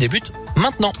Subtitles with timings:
[0.00, 0.92] débute maintenant.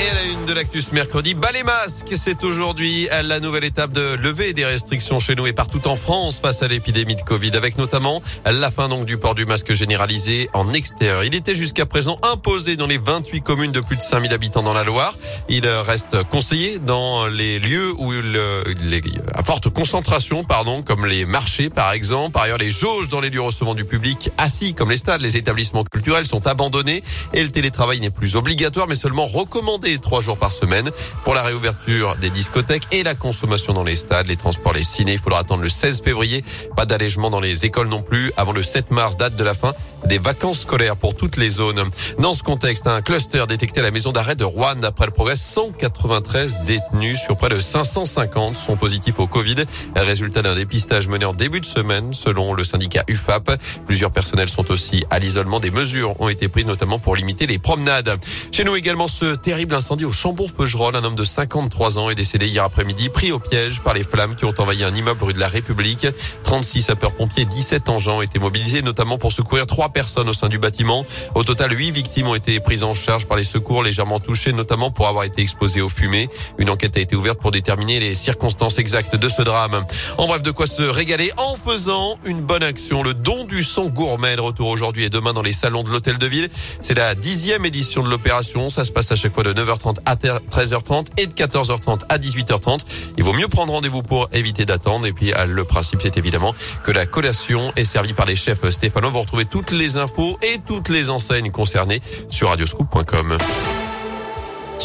[0.00, 2.12] Et à la une de l'actus mercredi, bas les masques.
[2.14, 6.38] C'est aujourd'hui la nouvelle étape de levée des restrictions chez nous et partout en France
[6.40, 10.48] face à l'épidémie de Covid, avec notamment la fin donc du port du masque généralisé
[10.52, 11.24] en extérieur.
[11.24, 14.72] Il était jusqu'à présent imposé dans les 28 communes de plus de 5000 habitants dans
[14.72, 15.14] la Loire.
[15.48, 19.02] Il reste conseillé dans les lieux où le, les,
[19.34, 22.32] à forte concentration, pardon, comme les marchés par exemple.
[22.32, 25.36] Par ailleurs, les jauges dans les lieux recevant du public assis, comme les stades, les
[25.36, 27.02] établissements culturels sont abandonnés
[27.32, 30.90] et le télétravail n'est plus obligatoire mais seulement recommandé trois jours par semaine
[31.24, 35.12] pour la réouverture des discothèques et la consommation dans les stades, les transports, les ciné.
[35.12, 36.44] Il faudra attendre le 16 février.
[36.76, 39.72] Pas d'allègement dans les écoles non plus avant le 7 mars, date de la fin
[40.06, 41.82] des vacances scolaires pour toutes les zones.
[42.18, 44.82] Dans ce contexte, un cluster détecté à la maison d'arrêt de Rouen.
[44.82, 49.56] Après le progrès, 193 détenus sur près de 550 sont positifs au Covid.
[49.96, 53.60] Résultat d'un dépistage mené en début de semaine, selon le syndicat UFAP.
[53.86, 55.60] Plusieurs personnels sont aussi à l'isolement.
[55.60, 58.18] Des mesures ont été prises notamment pour limiter les promenades.
[58.52, 60.96] Chez nous également, ce terrible incendie au Chambourg-Feugerolles.
[60.96, 64.34] Un homme de 53 ans est décédé hier après-midi, pris au piège par les flammes
[64.34, 66.06] qui ont envahi un immeuble rue de la République.
[66.44, 70.58] 36 sapeurs-pompiers, 17 engins ont été mobilisés, notamment pour secourir trois personnes au sein du
[70.58, 71.04] bâtiment.
[71.34, 74.90] Au total, huit victimes ont été prises en charge par les secours légèrement touchées, notamment
[74.90, 76.28] pour avoir été exposées aux fumées.
[76.58, 79.84] Une enquête a été ouverte pour déterminer les circonstances exactes de ce drame.
[80.18, 83.02] En bref, de quoi se régaler en faisant une bonne action.
[83.02, 86.26] Le don du sang gourmet retour aujourd'hui et demain dans les salons de l'hôtel de
[86.26, 86.48] ville.
[86.80, 88.70] C'est la dixième édition de l'opération.
[88.70, 92.80] Ça se passe à chaque fois de 9h30 à 13h30 et de 14h30 à 18h30.
[93.16, 95.06] Il vaut mieux prendre rendez-vous pour éviter d'attendre.
[95.06, 99.10] Et puis, le principe, c'est évidemment que la collation est servie par les chefs Stéphano.
[99.10, 103.38] Vous retrouvez toutes les infos et toutes les enseignes concernées sur radioscoop.com.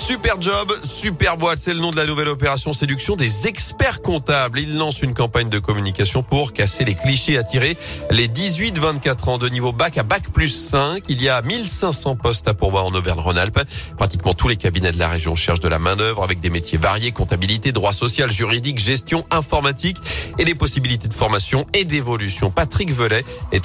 [0.06, 4.60] Super job, super boîte, c'est le nom de la nouvelle opération séduction des experts comptables.
[4.60, 7.78] Ils lancent une campagne de communication pour casser les clichés, attirer
[8.12, 11.04] les 18-24 ans de niveau bac à bac plus 5.
[11.08, 13.62] Il y a 1500 postes à pourvoir en Auvergne-Rhône-Alpes.
[13.96, 17.14] Pratiquement tous les cabinets de la région cherchent de la main-d'œuvre avec des métiers variés,
[17.14, 20.00] comptabilité, droit social, juridique, gestion, informatique
[20.38, 22.52] et des possibilités de formation et d'évolution.
[22.52, 23.64] Patrick Velay est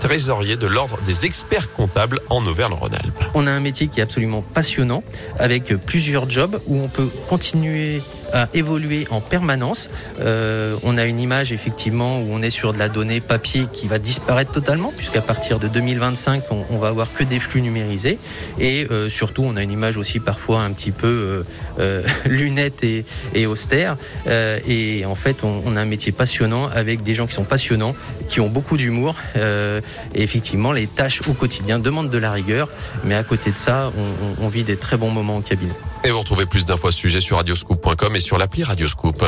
[0.00, 3.22] trésorier de l'ordre des experts comptables en Auvergne-Rhône-Alpes.
[3.34, 5.04] On a un métier qui est absolument passionnant
[5.38, 9.88] avec plusieurs jobs où on peut continuer à évoluer en permanence.
[10.20, 13.86] Euh, on a une image effectivement où on est sur de la donnée papier qui
[13.86, 18.18] va disparaître totalement puisqu'à partir de 2025 on, va avoir que des flux numérisés
[18.58, 21.44] et euh, surtout on a une image aussi parfois un petit peu
[21.78, 27.26] euh, lunette et, austère et en fait on, a un métier passionnant avec des gens
[27.26, 27.92] qui sont passionnants,
[28.28, 32.68] qui ont beaucoup d'humour et effectivement les tâches au quotidien demandent de la rigueur
[33.04, 35.74] mais à côté de ça on, on vit des très bons moments au cabinet.
[36.06, 39.26] Et vous retrouvez plus d'infos à ce sujet sur radioscoop.com et sur l'appli Radioscoop.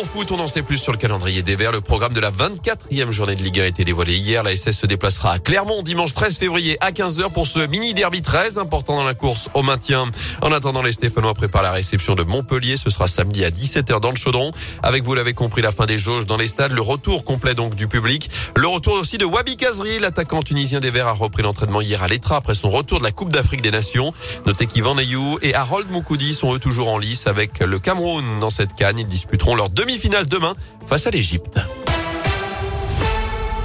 [0.00, 1.72] En foot, on en sait plus sur le calendrier des Verts.
[1.72, 4.42] Le programme de la 24e journée de Ligue 1 a été dévoilé hier.
[4.42, 8.22] La SS se déplacera à Clermont dimanche 13 février à 15h pour ce mini derby
[8.22, 10.10] très important dans la course au maintien.
[10.40, 12.78] En attendant, les Stéphanois préparent la réception de Montpellier.
[12.78, 14.52] Ce sera samedi à 17h dans le Chaudron.
[14.82, 17.74] Avec, vous l'avez compris, la fin des jauges dans les stades, le retour complet donc
[17.74, 18.30] du public.
[18.56, 22.08] Le retour aussi de Wabi Kazri, l'attaquant tunisien des Verts a repris l'entraînement hier à
[22.08, 24.14] l'Etra après son retour de la Coupe d'Afrique des Nations.
[24.46, 28.48] Notez qu'Ivan Neyou et Harold Moukoudi sont eux toujours en lice avec le Cameroun dans
[28.48, 28.98] cette canne.
[28.98, 30.54] Ils disputeront leur demi-finale demain
[30.86, 31.58] face à l'Égypte.